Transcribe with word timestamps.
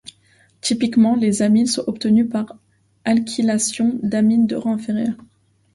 Typiquement, 0.61 1.15
les 1.15 1.43
amines 1.43 1.67
sont 1.67 1.83
obtenues 1.85 2.27
par 2.27 2.55
alkylation 3.05 3.99
d'amines 4.01 4.47
de 4.47 4.55
rang 4.55 4.73
inférieur. 4.73 5.13